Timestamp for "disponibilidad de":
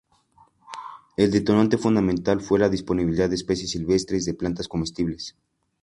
2.69-3.35